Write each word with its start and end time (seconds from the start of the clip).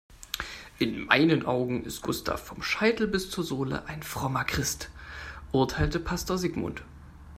In 0.79 1.05
meinen 1.05 1.45
Augen 1.45 1.83
ist 1.85 2.01
Gustav 2.01 2.41
vom 2.43 2.63
Scheitel 2.63 3.05
bis 3.05 3.29
zur 3.29 3.43
Sohle 3.43 3.85
ein 3.85 4.01
frommer 4.01 4.45
Christ, 4.45 4.89
urteilte 5.51 5.99
Pastor 5.99 6.39
Sigmund. 6.39 6.81